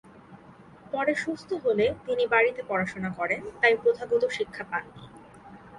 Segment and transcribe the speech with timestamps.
[0.93, 5.03] পরে সুস্থ হলে তিনি বাড়িতে পড়াশোনা করেন, তাই প্রথাগত শিক্ষা পাননি।